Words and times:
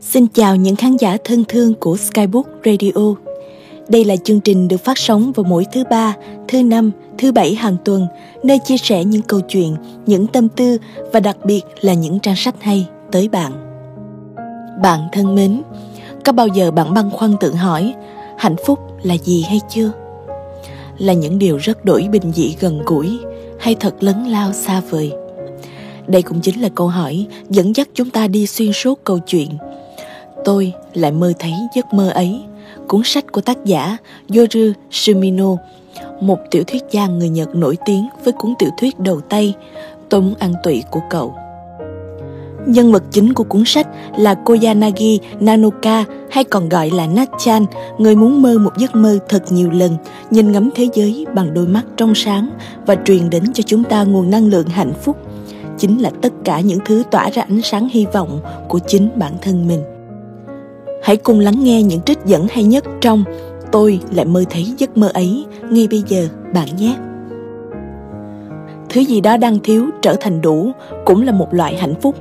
Xin 0.00 0.26
chào 0.26 0.56
những 0.56 0.76
khán 0.76 0.96
giả 0.96 1.16
thân 1.24 1.44
thương 1.48 1.74
của 1.74 1.96
Skybook 1.96 2.46
Radio. 2.64 3.14
Đây 3.88 4.04
là 4.04 4.16
chương 4.16 4.40
trình 4.40 4.68
được 4.68 4.84
phát 4.84 4.98
sóng 4.98 5.32
vào 5.32 5.44
mỗi 5.44 5.66
thứ 5.72 5.84
ba, 5.90 6.16
thứ 6.48 6.62
năm, 6.62 6.90
thứ 7.18 7.32
bảy 7.32 7.54
hàng 7.54 7.76
tuần, 7.84 8.06
nơi 8.42 8.58
chia 8.64 8.76
sẻ 8.76 9.04
những 9.04 9.22
câu 9.22 9.40
chuyện, 9.40 9.76
những 10.06 10.26
tâm 10.26 10.48
tư 10.48 10.78
và 11.12 11.20
đặc 11.20 11.36
biệt 11.44 11.60
là 11.80 11.94
những 11.94 12.20
trang 12.20 12.36
sách 12.36 12.54
hay 12.60 12.86
tới 13.12 13.28
bạn. 13.28 13.52
Bạn 14.82 15.00
thân 15.12 15.34
mến, 15.34 15.62
có 16.24 16.32
bao 16.32 16.46
giờ 16.46 16.70
bạn 16.70 16.94
băn 16.94 17.10
khoăn 17.10 17.34
tự 17.40 17.54
hỏi 17.54 17.94
hạnh 18.38 18.56
phúc 18.66 18.78
là 19.02 19.14
gì 19.14 19.42
hay 19.42 19.60
chưa? 19.70 19.90
Là 20.98 21.12
những 21.12 21.38
điều 21.38 21.56
rất 21.56 21.84
đổi 21.84 22.08
bình 22.12 22.32
dị 22.34 22.56
gần 22.60 22.82
gũi 22.86 23.18
hay 23.60 23.74
thật 23.74 23.94
lớn 24.00 24.26
lao 24.28 24.52
xa 24.52 24.80
vời? 24.90 25.12
Đây 26.06 26.22
cũng 26.22 26.40
chính 26.40 26.60
là 26.60 26.68
câu 26.68 26.88
hỏi 26.88 27.26
dẫn 27.50 27.76
dắt 27.76 27.88
chúng 27.94 28.10
ta 28.10 28.28
đi 28.28 28.46
xuyên 28.46 28.72
suốt 28.72 29.04
câu 29.04 29.18
chuyện. 29.18 29.48
Tôi 30.48 30.72
lại 30.94 31.12
mơ 31.12 31.32
thấy 31.38 31.52
giấc 31.74 31.94
mơ 31.94 32.10
ấy, 32.10 32.40
cuốn 32.88 33.00
sách 33.04 33.32
của 33.32 33.40
tác 33.40 33.64
giả 33.64 33.96
Yoru 34.36 34.72
Sumino, 34.90 35.56
một 36.20 36.38
tiểu 36.50 36.64
thuyết 36.66 36.82
gia 36.90 37.06
người 37.06 37.28
Nhật 37.28 37.54
nổi 37.54 37.76
tiếng 37.84 38.08
với 38.24 38.32
cuốn 38.32 38.54
tiểu 38.58 38.70
thuyết 38.78 39.00
đầu 39.00 39.20
tay 39.20 39.54
Tôi 40.08 40.20
muốn 40.20 40.34
ăn 40.38 40.52
tụy 40.64 40.82
của 40.90 41.00
cậu. 41.10 41.34
Nhân 42.66 42.92
vật 42.92 43.02
chính 43.10 43.34
của 43.34 43.44
cuốn 43.44 43.62
sách 43.66 43.88
là 44.16 44.34
Koyanagi 44.34 45.18
Nanoka 45.40 46.04
hay 46.30 46.44
còn 46.44 46.68
gọi 46.68 46.90
là 46.90 47.06
Natchan, 47.06 47.66
người 47.98 48.16
muốn 48.16 48.42
mơ 48.42 48.58
một 48.58 48.72
giấc 48.78 48.96
mơ 48.96 49.18
thật 49.28 49.42
nhiều 49.50 49.70
lần, 49.70 49.96
nhìn 50.30 50.52
ngắm 50.52 50.70
thế 50.74 50.88
giới 50.94 51.26
bằng 51.34 51.54
đôi 51.54 51.66
mắt 51.66 51.84
trong 51.96 52.14
sáng 52.14 52.50
và 52.86 52.96
truyền 53.04 53.30
đến 53.30 53.52
cho 53.54 53.62
chúng 53.66 53.84
ta 53.84 54.04
nguồn 54.04 54.30
năng 54.30 54.48
lượng 54.48 54.68
hạnh 54.68 54.92
phúc. 55.02 55.16
Chính 55.78 56.02
là 56.02 56.10
tất 56.22 56.32
cả 56.44 56.60
những 56.60 56.80
thứ 56.84 57.02
tỏa 57.10 57.30
ra 57.30 57.42
ánh 57.42 57.60
sáng 57.62 57.88
hy 57.88 58.06
vọng 58.12 58.40
của 58.68 58.78
chính 58.78 59.08
bản 59.16 59.32
thân 59.42 59.68
mình 59.68 59.97
hãy 61.08 61.16
cùng 61.16 61.40
lắng 61.40 61.64
nghe 61.64 61.82
những 61.82 62.00
trích 62.00 62.18
dẫn 62.24 62.46
hay 62.50 62.64
nhất 62.64 62.84
trong 63.00 63.24
tôi 63.72 64.00
lại 64.10 64.24
mơ 64.24 64.44
thấy 64.50 64.64
giấc 64.78 64.96
mơ 64.96 65.10
ấy 65.14 65.44
ngay 65.70 65.88
bây 65.90 66.02
giờ 66.08 66.28
bạn 66.54 66.68
nhé. 66.76 66.96
Thứ 68.88 69.00
gì 69.00 69.20
đó 69.20 69.36
đang 69.36 69.58
thiếu 69.58 69.86
trở 70.02 70.14
thành 70.20 70.40
đủ 70.40 70.70
cũng 71.04 71.22
là 71.22 71.32
một 71.32 71.54
loại 71.54 71.76
hạnh 71.76 71.94
phúc. 72.00 72.16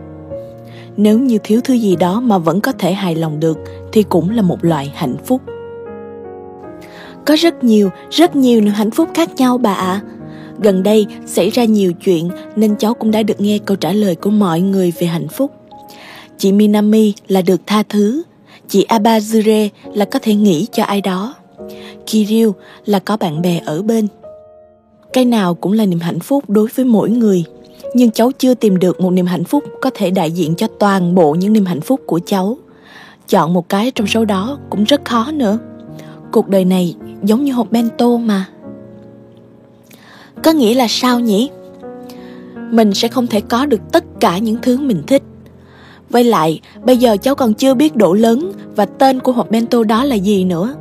Nếu 0.98 1.20
như 1.20 1.38
thiếu 1.44 1.62
thứ 1.64 1.74
gì 1.74 1.96
đó 1.96 2.20
mà 2.20 2.38
vẫn 2.38 2.62
có 2.62 2.72
thể 2.72 2.94
hài 2.94 3.16
lòng 3.16 3.40
được 3.40 3.58
thì 3.92 4.04
cũng 4.04 4.30
là 4.30 4.42
một 4.42 4.66
loại 4.66 4.92
hạnh 4.96 5.16
phúc. 5.26 5.42
Có 7.26 7.36
rất 7.40 7.64
nhiều 7.64 7.90
rất 8.12 8.36
nhiều 8.36 8.62
niềm 8.62 8.74
hạnh 8.74 8.92
phúc 8.92 9.10
khác 9.14 9.30
nhau 9.38 9.58
bà 9.58 9.74
ạ. 9.74 9.86
À 9.86 10.02
Gần 10.64 10.84
đây 10.84 11.06
xảy 11.26 11.50
ra 11.50 11.66
nhiều 11.66 11.94
chuyện 11.94 12.30
nên 12.56 12.76
cháu 12.76 12.94
cũng 12.94 13.12
đã 13.12 13.24
được 13.24 13.42
nghe 13.42 13.58
câu 13.58 13.78
trả 13.78 13.92
lời 13.92 14.16
của 14.16 14.30
mọi 14.30 14.62
người 14.62 14.94
về 15.00 15.08
hạnh 15.08 15.28
phúc. 15.28 15.52
Chị 16.38 16.52
Minami 16.52 17.14
là 17.28 17.42
được 17.42 17.62
tha 17.66 17.84
thứ, 17.90 18.24
chị 18.68 18.86
Abazure 18.90 19.70
là 19.94 20.06
có 20.06 20.20
thể 20.20 20.36
nghĩ 20.36 20.68
cho 20.72 20.84
ai 20.84 21.02
đó. 21.02 21.36
Kirill 22.08 22.50
là 22.86 23.00
có 23.00 23.18
bạn 23.18 23.42
bè 23.42 23.62
ở 23.66 23.82
bên. 23.82 24.08
Cái 25.14 25.26
nào 25.26 25.56
cũng 25.56 25.74
là 25.74 25.86
niềm 25.86 26.00
hạnh 26.00 26.20
phúc 26.20 26.44
đối 26.48 26.68
với 26.76 26.86
mỗi 26.86 27.10
người, 27.10 27.44
nhưng 27.94 28.12
cháu 28.12 28.32
chưa 28.32 28.54
tìm 28.54 28.80
được 28.80 29.02
một 29.02 29.10
niềm 29.10 29.26
hạnh 29.26 29.44
phúc 29.44 29.64
có 29.82 29.90
thể 29.94 30.12
đại 30.12 30.32
diện 30.32 30.56
cho 30.56 30.68
toàn 30.80 31.16
bộ 31.16 31.36
những 31.36 31.54
niềm 31.54 31.66
hạnh 31.66 31.82
phúc 31.82 32.02
của 32.06 32.20
cháu. 32.26 32.58
Chọn 33.28 33.54
một 33.54 33.70
cái 33.70 33.92
trong 33.92 34.08
số 34.08 34.26
đó 34.26 34.60
cũng 34.70 34.84
rất 34.84 35.06
khó 35.06 35.32
nữa. 35.34 35.58
Cuộc 36.32 36.48
đời 36.48 36.66
này 36.66 36.96
giống 37.24 37.44
như 37.44 37.54
hộp 37.54 37.72
bento 37.72 38.18
mà 38.18 38.46
có 40.44 40.52
nghĩa 40.52 40.74
là 40.74 40.88
sao 40.90 41.20
nhỉ 41.20 41.50
mình 42.72 42.94
sẽ 42.94 43.08
không 43.08 43.28
thể 43.28 43.42
có 43.42 43.66
được 43.66 43.82
tất 43.92 44.04
cả 44.20 44.38
những 44.38 44.58
thứ 44.62 44.78
mình 44.78 45.04
thích 45.08 45.24
với 46.10 46.24
lại 46.24 46.60
bây 46.84 46.98
giờ 46.98 47.18
cháu 47.22 47.36
còn 47.36 47.54
chưa 47.54 47.74
biết 47.74 47.96
độ 47.96 48.14
lớn 48.14 48.52
và 48.76 48.86
tên 48.86 49.20
của 49.20 49.32
hộp 49.32 49.52
bento 49.52 49.84
đó 49.84 50.04
là 50.04 50.16
gì 50.16 50.44
nữa 50.44 50.76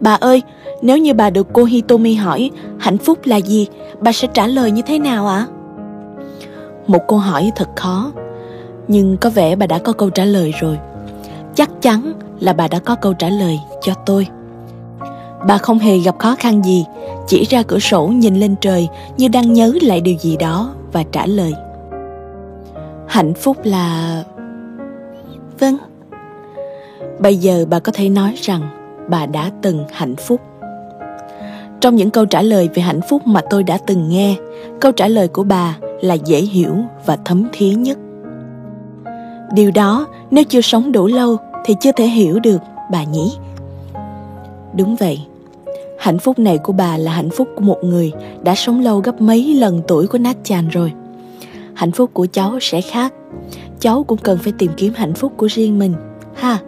bà 0.00 0.14
ơi 0.14 0.42
nếu 0.82 0.98
như 0.98 1.14
bà 1.14 1.30
được 1.30 1.46
cô 1.52 1.64
hitomi 1.64 2.14
hỏi 2.14 2.50
hạnh 2.78 2.98
phúc 2.98 3.18
là 3.24 3.36
gì 3.36 3.66
bà 4.00 4.12
sẽ 4.12 4.28
trả 4.34 4.46
lời 4.46 4.70
như 4.70 4.82
thế 4.82 4.98
nào 4.98 5.26
ạ 5.26 5.36
à? 5.36 5.46
một 6.86 7.00
câu 7.08 7.18
hỏi 7.18 7.52
thật 7.56 7.68
khó 7.76 8.12
nhưng 8.88 9.16
có 9.16 9.30
vẻ 9.30 9.56
bà 9.56 9.66
đã 9.66 9.78
có 9.78 9.92
câu 9.92 10.10
trả 10.10 10.24
lời 10.24 10.54
rồi 10.60 10.78
chắc 11.54 11.70
chắn 11.82 12.12
là 12.40 12.52
bà 12.52 12.68
đã 12.68 12.78
có 12.78 12.94
câu 12.94 13.14
trả 13.14 13.28
lời 13.28 13.58
cho 13.82 13.94
tôi 13.94 14.28
Bà 15.46 15.58
không 15.58 15.78
hề 15.78 15.98
gặp 15.98 16.18
khó 16.18 16.36
khăn 16.38 16.64
gì, 16.64 16.84
chỉ 17.26 17.44
ra 17.44 17.62
cửa 17.62 17.78
sổ 17.78 18.06
nhìn 18.06 18.40
lên 18.40 18.54
trời 18.60 18.88
như 19.16 19.28
đang 19.28 19.52
nhớ 19.52 19.72
lại 19.82 20.00
điều 20.00 20.16
gì 20.18 20.36
đó 20.36 20.74
và 20.92 21.02
trả 21.12 21.26
lời. 21.26 21.54
Hạnh 23.14 23.34
phúc 23.34 23.56
là... 23.64 24.24
Vâng. 25.58 25.76
Bây 27.18 27.36
giờ 27.36 27.66
bà 27.70 27.78
có 27.78 27.92
thể 27.94 28.08
nói 28.08 28.34
rằng 28.36 28.60
bà 29.08 29.26
đã 29.26 29.50
từng 29.62 29.84
hạnh 29.92 30.16
phúc. 30.16 30.40
Trong 31.80 31.96
những 31.96 32.10
câu 32.10 32.26
trả 32.26 32.42
lời 32.42 32.68
về 32.74 32.82
hạnh 32.82 33.00
phúc 33.08 33.26
mà 33.26 33.40
tôi 33.50 33.62
đã 33.62 33.78
từng 33.86 34.08
nghe, 34.08 34.36
câu 34.80 34.92
trả 34.92 35.08
lời 35.08 35.28
của 35.28 35.44
bà 35.44 35.76
là 36.00 36.14
dễ 36.14 36.40
hiểu 36.40 36.76
và 37.06 37.18
thấm 37.24 37.48
thía 37.52 37.70
nhất. 37.70 37.98
Điều 39.54 39.70
đó 39.70 40.06
nếu 40.30 40.44
chưa 40.44 40.60
sống 40.60 40.92
đủ 40.92 41.06
lâu 41.06 41.36
thì 41.64 41.76
chưa 41.80 41.92
thể 41.92 42.06
hiểu 42.06 42.38
được 42.38 42.60
bà 42.90 43.04
nhỉ? 43.04 43.32
Đúng 44.76 44.96
vậy, 44.96 45.20
Hạnh 45.98 46.18
phúc 46.18 46.38
này 46.38 46.58
của 46.58 46.72
bà 46.72 46.96
là 46.96 47.12
hạnh 47.12 47.30
phúc 47.30 47.48
của 47.56 47.62
một 47.62 47.78
người 47.82 48.12
đã 48.42 48.54
sống 48.54 48.80
lâu 48.80 49.00
gấp 49.00 49.20
mấy 49.20 49.54
lần 49.54 49.82
tuổi 49.88 50.06
của 50.06 50.18
Nát 50.18 50.36
chàn 50.44 50.68
rồi. 50.68 50.92
Hạnh 51.74 51.92
phúc 51.92 52.10
của 52.12 52.26
cháu 52.32 52.58
sẽ 52.60 52.80
khác. 52.80 53.14
Cháu 53.80 54.04
cũng 54.04 54.18
cần 54.18 54.38
phải 54.38 54.52
tìm 54.58 54.70
kiếm 54.76 54.92
hạnh 54.96 55.14
phúc 55.14 55.32
của 55.36 55.46
riêng 55.46 55.78
mình, 55.78 55.94
ha. 56.34 56.58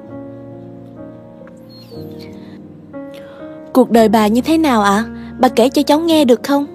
Cuộc 3.72 3.90
đời 3.90 4.08
bà 4.08 4.26
như 4.26 4.40
thế 4.40 4.58
nào 4.58 4.82
ạ? 4.82 4.90
À? 4.90 5.04
Bà 5.40 5.48
kể 5.48 5.68
cho 5.68 5.82
cháu 5.82 6.00
nghe 6.00 6.24
được 6.24 6.42
không? 6.42 6.66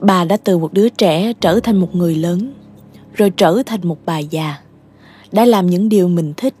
Bà 0.00 0.24
đã 0.24 0.36
từ 0.44 0.58
một 0.58 0.72
đứa 0.72 0.88
trẻ 0.88 1.32
trở 1.40 1.60
thành 1.60 1.76
một 1.76 1.94
người 1.94 2.14
lớn, 2.14 2.52
rồi 3.14 3.30
trở 3.30 3.62
thành 3.66 3.80
một 3.82 3.98
bà 4.06 4.18
già. 4.18 4.56
Đã 5.32 5.44
làm 5.44 5.66
những 5.66 5.88
điều 5.88 6.08
mình 6.08 6.32
thích 6.36 6.54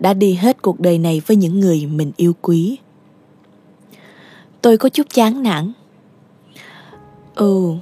đã 0.00 0.14
đi 0.14 0.34
hết 0.34 0.62
cuộc 0.62 0.80
đời 0.80 0.98
này 0.98 1.22
với 1.26 1.36
những 1.36 1.60
người 1.60 1.86
mình 1.86 2.12
yêu 2.16 2.32
quý. 2.42 2.78
Tôi 4.62 4.76
có 4.76 4.88
chút 4.88 5.06
chán 5.14 5.42
nản. 5.42 5.72
Ừ, 7.34 7.72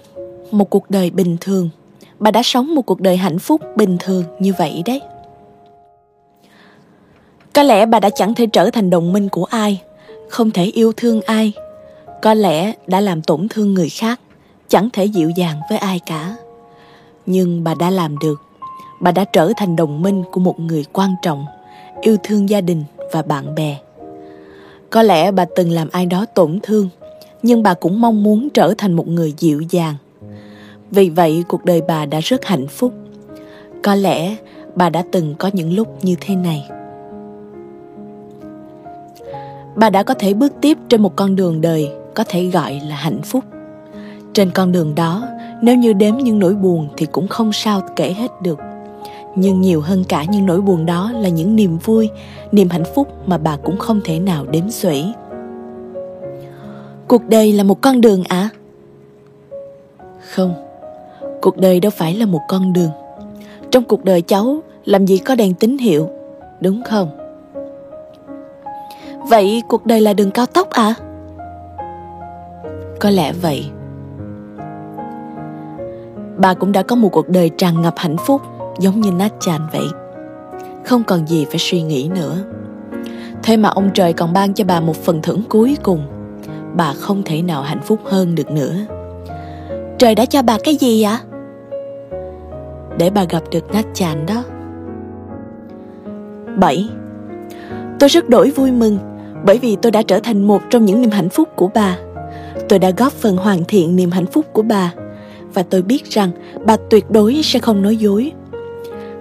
một 0.50 0.70
cuộc 0.70 0.90
đời 0.90 1.10
bình 1.10 1.36
thường. 1.40 1.70
Bà 2.18 2.30
đã 2.30 2.42
sống 2.44 2.74
một 2.74 2.82
cuộc 2.82 3.00
đời 3.00 3.16
hạnh 3.16 3.38
phúc 3.38 3.60
bình 3.76 3.96
thường 4.00 4.24
như 4.38 4.52
vậy 4.58 4.82
đấy. 4.86 5.00
Có 7.52 7.62
lẽ 7.62 7.86
bà 7.86 8.00
đã 8.00 8.10
chẳng 8.10 8.34
thể 8.34 8.46
trở 8.46 8.70
thành 8.70 8.90
đồng 8.90 9.12
minh 9.12 9.28
của 9.28 9.44
ai, 9.44 9.82
không 10.28 10.50
thể 10.50 10.64
yêu 10.64 10.92
thương 10.96 11.20
ai. 11.22 11.52
Có 12.22 12.34
lẽ 12.34 12.72
đã 12.86 13.00
làm 13.00 13.22
tổn 13.22 13.46
thương 13.50 13.74
người 13.74 13.88
khác, 13.88 14.20
chẳng 14.68 14.88
thể 14.92 15.04
dịu 15.04 15.30
dàng 15.30 15.60
với 15.70 15.78
ai 15.78 16.00
cả. 16.06 16.36
Nhưng 17.26 17.64
bà 17.64 17.74
đã 17.74 17.90
làm 17.90 18.18
được. 18.18 18.40
Bà 19.00 19.12
đã 19.12 19.24
trở 19.24 19.52
thành 19.56 19.76
đồng 19.76 20.02
minh 20.02 20.22
của 20.32 20.40
một 20.40 20.60
người 20.60 20.84
quan 20.92 21.14
trọng 21.22 21.46
yêu 22.02 22.16
thương 22.22 22.48
gia 22.48 22.60
đình 22.60 22.84
và 23.12 23.22
bạn 23.22 23.54
bè 23.54 23.78
có 24.94 25.02
lẽ 25.02 25.30
bà 25.30 25.44
từng 25.56 25.70
làm 25.70 25.88
ai 25.92 26.06
đó 26.06 26.26
tổn 26.34 26.58
thương 26.62 26.88
nhưng 27.42 27.62
bà 27.62 27.74
cũng 27.74 28.00
mong 28.00 28.22
muốn 28.22 28.48
trở 28.50 28.74
thành 28.78 28.92
một 28.92 29.08
người 29.08 29.34
dịu 29.38 29.60
dàng 29.70 29.94
vì 30.90 31.10
vậy, 31.10 31.44
cuộc 31.48 31.64
đời 31.64 31.82
bà 31.88 32.06
đã 32.06 32.20
rất 32.20 32.44
hạnh 32.44 32.66
phúc. 32.66 32.92
Có 33.82 33.94
lẽ 33.94 34.36
bà 34.74 34.90
đã 34.90 35.04
từng 35.12 35.34
có 35.38 35.50
những 35.52 35.74
lúc 35.74 36.04
như 36.04 36.14
thế 36.20 36.36
này. 36.36 36.68
Bà 39.76 39.90
đã 39.90 40.02
có 40.02 40.14
thể 40.14 40.34
bước 40.34 40.52
tiếp 40.60 40.78
trên 40.88 41.02
một 41.02 41.16
con 41.16 41.36
đường 41.36 41.60
đời 41.60 41.90
có 42.14 42.24
thể 42.28 42.46
gọi 42.46 42.80
là 42.88 42.96
hạnh 42.96 43.22
phúc. 43.22 43.44
Trên 44.32 44.50
con 44.50 44.72
đường 44.72 44.94
đó, 44.94 45.28
nếu 45.62 45.76
như 45.76 45.92
đếm 45.92 46.16
những 46.16 46.38
nỗi 46.38 46.54
buồn 46.54 46.88
thì 46.96 47.06
cũng 47.06 47.28
không 47.28 47.52
sao 47.52 47.80
kể 47.96 48.12
hết 48.12 48.42
được. 48.42 48.58
Nhưng 49.36 49.60
nhiều 49.60 49.80
hơn 49.80 50.04
cả 50.08 50.24
những 50.24 50.46
nỗi 50.46 50.60
buồn 50.60 50.86
đó 50.86 51.12
là 51.14 51.28
những 51.28 51.56
niềm 51.56 51.78
vui, 51.78 52.10
niềm 52.52 52.68
hạnh 52.68 52.84
phúc 52.94 53.08
mà 53.26 53.38
bà 53.38 53.56
cũng 53.56 53.78
không 53.78 54.00
thể 54.04 54.18
nào 54.18 54.46
đếm 54.46 54.70
xuể. 54.70 55.02
Cuộc 57.08 57.22
đời 57.28 57.52
là 57.52 57.64
một 57.64 57.80
con 57.80 58.00
đường 58.00 58.24
ạ 58.24 58.36
à? 58.36 58.48
không 60.34 60.54
cuộc 61.44 61.56
đời 61.56 61.80
đâu 61.80 61.90
phải 61.90 62.14
là 62.14 62.26
một 62.26 62.40
con 62.48 62.72
đường. 62.72 62.90
Trong 63.70 63.84
cuộc 63.84 64.04
đời 64.04 64.22
cháu, 64.22 64.62
làm 64.84 65.06
gì 65.06 65.18
có 65.18 65.34
đèn 65.34 65.54
tín 65.54 65.78
hiệu, 65.78 66.08
đúng 66.60 66.82
không? 66.82 67.10
Vậy 69.28 69.62
cuộc 69.68 69.86
đời 69.86 70.00
là 70.00 70.12
đường 70.12 70.30
cao 70.30 70.46
tốc 70.46 70.70
à? 70.70 70.94
Có 73.00 73.10
lẽ 73.10 73.32
vậy. 73.32 73.64
Bà 76.36 76.54
cũng 76.54 76.72
đã 76.72 76.82
có 76.82 76.96
một 76.96 77.08
cuộc 77.12 77.28
đời 77.28 77.50
tràn 77.58 77.82
ngập 77.82 77.94
hạnh 77.96 78.16
phúc, 78.16 78.42
giống 78.78 79.00
như 79.00 79.10
nát 79.10 79.32
chàn 79.40 79.60
vậy. 79.72 79.86
Không 80.84 81.04
còn 81.04 81.26
gì 81.26 81.44
phải 81.44 81.58
suy 81.58 81.82
nghĩ 81.82 82.10
nữa. 82.14 82.36
Thế 83.42 83.56
mà 83.56 83.68
ông 83.68 83.90
trời 83.94 84.12
còn 84.12 84.32
ban 84.32 84.54
cho 84.54 84.64
bà 84.64 84.80
một 84.80 84.96
phần 84.96 85.22
thưởng 85.22 85.42
cuối 85.48 85.76
cùng. 85.82 86.06
Bà 86.74 86.92
không 86.92 87.22
thể 87.24 87.42
nào 87.42 87.62
hạnh 87.62 87.82
phúc 87.82 88.00
hơn 88.04 88.34
được 88.34 88.50
nữa. 88.50 88.74
Trời 89.98 90.14
đã 90.14 90.26
cho 90.26 90.42
bà 90.42 90.58
cái 90.64 90.76
gì 90.76 91.02
ạ? 91.02 91.20
Để 92.98 93.10
bà 93.10 93.24
gặp 93.24 93.42
được 93.50 93.72
nát 93.72 93.86
chàn 93.94 94.26
đó 94.26 94.44
7. 96.56 96.88
Tôi 97.98 98.08
rất 98.08 98.28
đổi 98.28 98.50
vui 98.50 98.70
mừng 98.70 98.98
bởi 99.44 99.58
vì 99.58 99.76
tôi 99.82 99.92
đã 99.92 100.02
trở 100.02 100.20
thành 100.20 100.46
một 100.46 100.62
trong 100.70 100.84
những 100.84 101.00
niềm 101.00 101.10
hạnh 101.10 101.28
phúc 101.28 101.48
của 101.56 101.70
bà. 101.74 101.98
Tôi 102.68 102.78
đã 102.78 102.90
góp 102.90 103.12
phần 103.12 103.36
hoàn 103.36 103.64
thiện 103.64 103.96
niềm 103.96 104.10
hạnh 104.10 104.26
phúc 104.26 104.46
của 104.52 104.62
bà 104.62 104.92
và 105.54 105.62
tôi 105.62 105.82
biết 105.82 106.04
rằng 106.10 106.30
bà 106.66 106.76
tuyệt 106.90 107.10
đối 107.10 107.40
sẽ 107.42 107.58
không 107.58 107.82
nói 107.82 107.96
dối. 107.96 108.32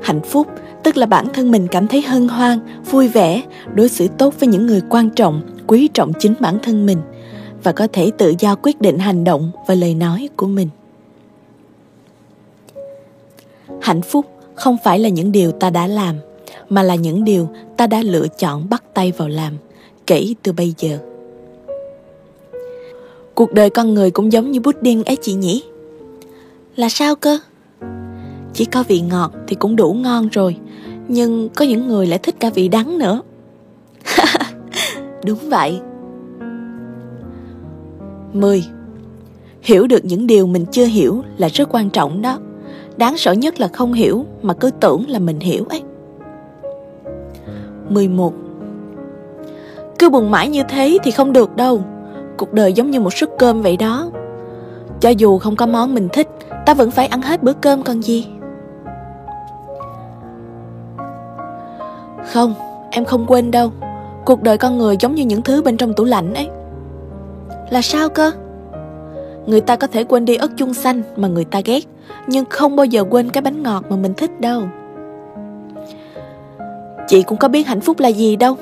Hạnh 0.02 0.22
phúc 0.22 0.48
tức 0.84 0.98
là 0.98 1.06
bản 1.06 1.26
thân 1.34 1.52
mình 1.52 1.68
cảm 1.68 1.88
thấy 1.88 2.02
hân 2.02 2.28
hoan, 2.28 2.60
vui 2.92 3.08
vẻ, 3.08 3.42
đối 3.74 3.90
xử 3.90 4.08
tốt 4.18 4.34
với 4.40 4.48
những 4.48 4.68
người 4.68 4.82
quan 4.90 5.10
trọng, 5.10 5.42
quý 5.68 5.90
trọng 5.94 6.12
chính 6.20 6.34
bản 6.40 6.58
thân 6.64 6.86
mình 6.86 6.98
và 7.64 7.72
có 7.72 7.88
thể 7.94 8.12
tự 8.18 8.34
do 8.40 8.56
quyết 8.56 8.82
định 8.82 8.98
hành 8.98 9.24
động 9.24 9.52
và 9.68 9.76
lời 9.76 9.96
nói 9.96 10.30
của 10.36 10.48
mình. 10.48 10.70
Hạnh 13.82 14.02
phúc 14.02 14.26
không 14.56 14.78
phải 14.84 15.00
là 15.00 15.10
những 15.10 15.32
điều 15.32 15.52
ta 15.52 15.70
đã 15.70 15.88
làm, 15.88 16.16
mà 16.70 16.84
là 16.84 16.96
những 16.96 17.24
điều 17.24 17.50
ta 17.78 17.88
đã 17.88 18.02
lựa 18.02 18.28
chọn 18.40 18.70
bắt 18.70 18.84
tay 18.94 19.14
vào 19.18 19.28
làm, 19.28 19.54
kể 20.08 20.34
từ 20.44 20.52
bây 20.52 20.74
giờ. 20.78 21.00
Cuộc 23.36 23.54
đời 23.54 23.70
con 23.70 23.94
người 23.94 24.12
cũng 24.12 24.32
giống 24.32 24.52
như 24.52 24.60
pudding 24.60 25.04
ấy 25.04 25.18
chị 25.22 25.34
nhỉ? 25.34 25.64
Là 26.76 26.90
sao 26.90 27.16
cơ? 27.16 27.40
Chỉ 28.54 28.66
có 28.66 28.84
vị 28.88 29.02
ngọt 29.02 29.34
thì 29.48 29.56
cũng 29.56 29.76
đủ 29.76 29.94
ngon 29.94 30.30
rồi, 30.32 30.58
nhưng 31.08 31.50
có 31.50 31.66
những 31.66 31.88
người 31.88 32.08
lại 32.08 32.20
thích 32.20 32.36
cả 32.40 32.50
vị 32.50 32.68
đắng 32.68 32.98
nữa. 32.98 33.22
Đúng 35.26 35.50
vậy. 35.50 35.80
10. 38.34 38.64
Hiểu 39.62 39.88
được 39.88 40.06
những 40.06 40.28
điều 40.28 40.48
mình 40.48 40.66
chưa 40.72 40.86
hiểu 40.86 41.24
là 41.38 41.48
rất 41.48 41.70
quan 41.72 41.90
trọng 41.90 42.22
đó. 42.22 42.40
Đáng 42.98 43.18
sợ 43.18 43.32
nhất 43.32 43.60
là 43.60 43.68
không 43.68 43.94
hiểu 43.94 44.26
mà 44.42 44.54
cứ 44.54 44.72
tưởng 44.80 45.10
là 45.10 45.20
mình 45.20 45.40
hiểu 45.40 45.66
ấy. 45.70 45.82
11 47.90 48.34
Cứ 50.00 50.10
buồn 50.10 50.32
mãi 50.32 50.50
như 50.50 50.64
thế 50.70 50.98
thì 51.04 51.12
không 51.12 51.34
được 51.34 51.56
đâu. 51.56 51.82
Cuộc 52.38 52.54
đời 52.54 52.74
giống 52.74 52.92
như 52.92 53.00
một 53.00 53.14
suất 53.14 53.30
cơm 53.40 53.62
vậy 53.62 53.78
đó. 53.78 54.10
Cho 55.00 55.10
dù 55.10 55.38
không 55.38 55.56
có 55.56 55.66
món 55.66 55.94
mình 55.94 56.10
thích 56.14 56.28
Ta 56.66 56.74
vẫn 56.74 56.92
phải 56.92 57.08
ăn 57.08 57.22
hết 57.22 57.44
bữa 57.44 57.54
cơm 57.54 57.84
còn 57.84 58.02
gì. 58.02 58.28
Không, 62.32 62.54
em 62.92 63.06
không 63.06 63.26
quên 63.28 63.52
đâu. 63.52 63.72
Cuộc 64.26 64.42
đời 64.42 64.58
con 64.58 64.78
người 64.78 64.98
giống 65.00 65.16
như 65.16 65.26
những 65.26 65.42
thứ 65.42 65.62
bên 65.62 65.78
trong 65.78 65.94
tủ 65.94 66.04
lạnh 66.04 66.34
ấy. 66.34 66.50
Là 67.70 67.82
sao 67.82 68.10
cơ? 68.10 68.32
Người 69.46 69.62
ta 69.62 69.76
có 69.76 69.88
thể 69.88 70.04
quên 70.04 70.26
đi 70.26 70.36
ớt 70.36 70.52
chuông 70.58 70.74
xanh 70.74 71.02
mà 71.16 71.28
người 71.28 71.46
ta 71.46 71.62
ghét, 71.66 71.84
Nhưng 72.28 72.46
không 72.50 72.76
bao 72.76 72.86
giờ 72.86 73.04
quên 73.10 73.30
cái 73.30 73.42
bánh 73.42 73.64
ngọt 73.64 73.84
mà 73.90 73.96
mình 73.96 74.14
thích 74.14 74.42
đâu. 74.42 74.62
Chị 77.08 77.24
cũng 77.24 77.38
có 77.38 77.48
biết 77.48 77.68
hạnh 77.68 77.82
phúc 77.82 78.00
là 78.00 78.08
gì 78.10 78.36
đâu. 78.36 78.58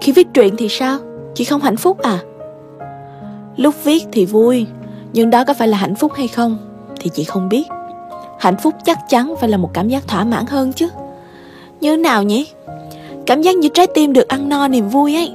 Khi 0.00 0.12
viết 0.12 0.28
truyện 0.34 0.54
thì 0.58 0.68
sao? 0.68 0.98
Chị 1.34 1.44
không 1.44 1.60
hạnh 1.60 1.76
phúc 1.76 1.98
à? 1.98 2.18
Lúc 3.56 3.74
viết 3.84 4.04
thì 4.12 4.26
vui, 4.26 4.66
Nhưng 5.12 5.30
đó 5.30 5.44
có 5.44 5.54
phải 5.54 5.68
là 5.68 5.78
hạnh 5.78 5.94
phúc 5.94 6.12
hay 6.14 6.28
không 6.28 6.58
Thì 7.00 7.10
chị 7.14 7.24
không 7.24 7.48
biết. 7.48 7.64
Hạnh 8.38 8.56
phúc 8.56 8.74
chắc 8.84 8.98
chắn 9.08 9.34
phải 9.40 9.48
là 9.48 9.56
một 9.56 9.70
cảm 9.74 9.88
giác 9.88 10.08
thỏa 10.08 10.24
mãn 10.24 10.46
hơn 10.46 10.72
chứ. 10.72 10.88
Như 11.80 11.96
nào 11.96 12.22
nhỉ? 12.22 12.46
Cảm 13.26 13.42
giác 13.42 13.56
như 13.56 13.68
trái 13.74 13.86
tim 13.86 14.12
được 14.12 14.28
ăn 14.28 14.48
no 14.48 14.68
niềm 14.68 14.88
vui 14.88 15.14
ấy. 15.14 15.34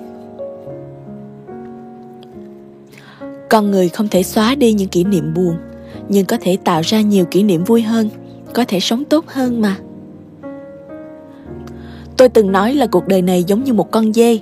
Con 3.49 3.71
người 3.71 3.89
không 3.89 4.07
thể 4.07 4.23
xóa 4.23 4.55
đi 4.55 4.73
những 4.73 4.89
kỷ 4.89 5.03
niệm 5.03 5.33
buồn 5.33 5.55
Nhưng 6.09 6.25
có 6.25 6.37
thể 6.41 6.57
tạo 6.63 6.81
ra 6.81 7.01
nhiều 7.01 7.25
kỷ 7.25 7.43
niệm 7.43 7.63
vui 7.63 7.81
hơn 7.81 8.09
Có 8.53 8.65
thể 8.67 8.79
sống 8.79 9.05
tốt 9.05 9.25
hơn 9.27 9.61
mà 9.61 9.77
Tôi 12.17 12.29
từng 12.29 12.51
nói 12.51 12.73
là 12.73 12.87
cuộc 12.87 13.07
đời 13.07 13.21
này 13.21 13.43
giống 13.43 13.63
như 13.63 13.73
một 13.73 13.91
con 13.91 14.13
dê, 14.13 14.39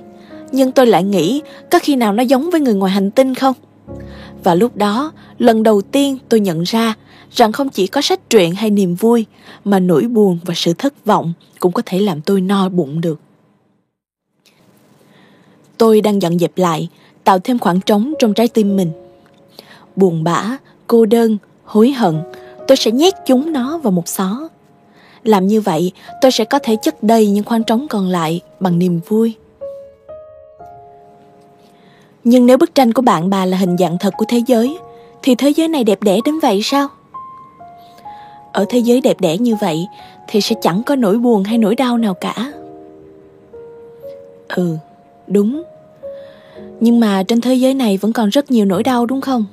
nhưng 0.52 0.72
tôi 0.72 0.86
lại 0.86 1.04
nghĩ 1.04 1.42
có 1.70 1.78
khi 1.82 1.96
nào 1.96 2.12
nó 2.12 2.22
giống 2.22 2.50
với 2.50 2.60
người 2.60 2.74
ngoài 2.74 2.92
hành 2.92 3.10
tinh 3.10 3.34
không? 3.34 3.54
Và 4.44 4.54
lúc 4.54 4.76
đó, 4.76 5.12
lần 5.38 5.62
đầu 5.62 5.82
tiên 5.82 6.18
tôi 6.28 6.40
nhận 6.40 6.62
ra 6.62 6.94
rằng 7.30 7.52
không 7.52 7.68
chỉ 7.68 7.86
có 7.86 8.00
sách 8.00 8.30
truyện 8.30 8.54
hay 8.54 8.70
niềm 8.70 8.94
vui, 8.94 9.26
mà 9.64 9.80
nỗi 9.80 10.02
buồn 10.02 10.38
và 10.44 10.54
sự 10.56 10.72
thất 10.78 11.04
vọng 11.04 11.32
cũng 11.60 11.72
có 11.72 11.82
thể 11.86 11.98
làm 11.98 12.20
tôi 12.20 12.40
no 12.40 12.68
bụng 12.68 13.00
được. 13.00 13.20
Tôi 15.78 16.00
đang 16.00 16.22
dọn 16.22 16.38
dẹp 16.38 16.58
lại, 16.58 16.88
tạo 17.26 17.38
thêm 17.38 17.58
khoảng 17.58 17.80
trống 17.80 18.14
trong 18.18 18.34
trái 18.34 18.48
tim 18.48 18.76
mình. 18.76 18.90
Buồn 19.96 20.24
bã, 20.24 20.56
cô 20.86 21.06
đơn, 21.06 21.38
hối 21.64 21.90
hận, 21.90 22.20
tôi 22.68 22.76
sẽ 22.76 22.90
nhét 22.90 23.14
chúng 23.26 23.52
nó 23.52 23.78
vào 23.78 23.90
một 23.90 24.08
xó 24.08 24.48
làm 25.26 25.46
như 25.46 25.60
vậy, 25.60 25.92
tôi 26.20 26.32
sẽ 26.32 26.44
có 26.44 26.58
thể 26.58 26.76
chất 26.76 27.02
đầy 27.02 27.30
những 27.30 27.44
khoảng 27.44 27.64
trống 27.64 27.86
còn 27.88 28.08
lại 28.08 28.40
bằng 28.60 28.78
niềm 28.78 29.00
vui. 29.08 29.34
Nhưng 32.24 32.46
nếu 32.46 32.58
bức 32.58 32.74
tranh 32.74 32.92
của 32.92 33.02
bạn 33.02 33.30
bà 33.30 33.44
là 33.44 33.56
hình 33.56 33.76
dạng 33.76 33.98
thật 33.98 34.14
của 34.16 34.24
thế 34.28 34.42
giới, 34.46 34.78
thì 35.22 35.34
thế 35.34 35.48
giới 35.48 35.68
này 35.68 35.84
đẹp 35.84 36.02
đẽ 36.02 36.18
đến 36.24 36.40
vậy 36.40 36.60
sao? 36.62 36.88
Ở 38.52 38.64
thế 38.68 38.78
giới 38.78 39.00
đẹp 39.00 39.20
đẽ 39.20 39.38
như 39.38 39.56
vậy 39.60 39.86
thì 40.28 40.40
sẽ 40.40 40.56
chẳng 40.62 40.82
có 40.86 40.96
nỗi 40.96 41.18
buồn 41.18 41.44
hay 41.44 41.58
nỗi 41.58 41.74
đau 41.74 41.98
nào 41.98 42.14
cả. 42.14 42.52
Ừ, 44.48 44.76
đúng. 45.26 45.62
Nhưng 46.80 47.00
mà 47.00 47.22
trên 47.22 47.40
thế 47.40 47.54
giới 47.54 47.74
này 47.74 47.96
vẫn 47.96 48.12
còn 48.12 48.28
rất 48.28 48.50
nhiều 48.50 48.64
nỗi 48.64 48.82
đau 48.82 49.06
đúng 49.06 49.20
không? 49.20 49.44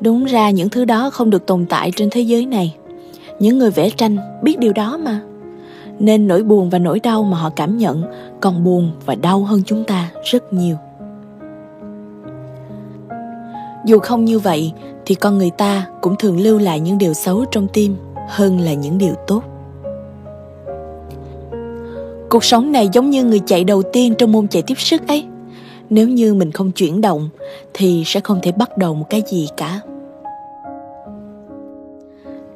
Đúng 0.00 0.24
ra 0.24 0.50
những 0.50 0.68
thứ 0.68 0.84
đó 0.84 1.10
không 1.10 1.30
được 1.30 1.46
tồn 1.46 1.66
tại 1.66 1.92
trên 1.96 2.10
thế 2.10 2.20
giới 2.20 2.46
này. 2.46 2.74
Những 3.38 3.58
người 3.58 3.70
vẽ 3.70 3.90
tranh 3.90 4.16
biết 4.42 4.58
điều 4.58 4.72
đó 4.72 4.98
mà. 5.04 5.20
Nên 5.98 6.26
nỗi 6.26 6.42
buồn 6.42 6.70
và 6.70 6.78
nỗi 6.78 7.00
đau 7.00 7.22
mà 7.22 7.38
họ 7.38 7.50
cảm 7.50 7.78
nhận 7.78 8.02
còn 8.40 8.64
buồn 8.64 8.92
và 9.06 9.14
đau 9.14 9.44
hơn 9.44 9.62
chúng 9.66 9.84
ta 9.84 10.10
rất 10.24 10.52
nhiều. 10.52 10.76
Dù 13.86 13.98
không 13.98 14.24
như 14.24 14.38
vậy 14.38 14.72
thì 15.06 15.14
con 15.14 15.38
người 15.38 15.50
ta 15.50 15.86
cũng 16.00 16.16
thường 16.18 16.40
lưu 16.40 16.58
lại 16.58 16.80
những 16.80 16.98
điều 16.98 17.14
xấu 17.14 17.44
trong 17.44 17.68
tim 17.72 17.96
hơn 18.28 18.60
là 18.60 18.72
những 18.72 18.98
điều 18.98 19.14
tốt. 19.26 19.42
Cuộc 22.30 22.44
sống 22.44 22.72
này 22.72 22.88
giống 22.92 23.10
như 23.10 23.24
người 23.24 23.40
chạy 23.46 23.64
đầu 23.64 23.82
tiên 23.82 24.14
trong 24.18 24.32
môn 24.32 24.48
chạy 24.48 24.62
tiếp 24.62 24.80
sức 24.80 25.08
ấy 25.08 25.24
nếu 25.92 26.08
như 26.08 26.34
mình 26.34 26.52
không 26.52 26.70
chuyển 26.70 27.00
động 27.00 27.28
thì 27.74 28.02
sẽ 28.06 28.20
không 28.20 28.38
thể 28.42 28.52
bắt 28.52 28.78
đầu 28.78 28.94
một 28.94 29.06
cái 29.10 29.22
gì 29.30 29.48
cả 29.56 29.80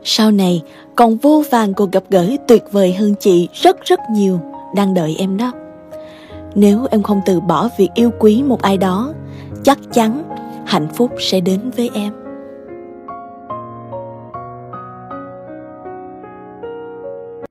sau 0.04 0.30
này 0.30 0.62
còn 0.94 1.16
vô 1.16 1.42
vàng 1.50 1.74
cuộc 1.74 1.92
gặp 1.92 2.02
gỡ 2.10 2.36
tuyệt 2.48 2.64
vời 2.72 2.94
hơn 2.94 3.14
chị 3.20 3.48
rất 3.52 3.84
rất 3.84 4.00
nhiều 4.10 4.40
đang 4.74 4.94
đợi 4.94 5.16
em 5.18 5.36
đó. 5.36 5.52
Nếu 6.54 6.86
em 6.90 7.02
không 7.02 7.20
từ 7.26 7.40
bỏ 7.40 7.68
việc 7.78 7.88
yêu 7.94 8.10
quý 8.18 8.42
một 8.42 8.62
ai 8.62 8.76
đó, 8.76 9.12
chắc 9.64 9.78
chắn 9.92 10.22
hạnh 10.66 10.88
phúc 10.94 11.10
sẽ 11.18 11.40
đến 11.40 11.70
với 11.76 11.90
em. 11.94 12.25